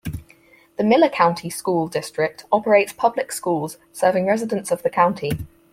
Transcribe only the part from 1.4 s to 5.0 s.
School District operates public schools serving residents of the